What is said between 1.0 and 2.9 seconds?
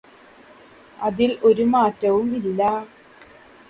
അതിൽ ഒരു മാറ്റവും ഇല്ലാ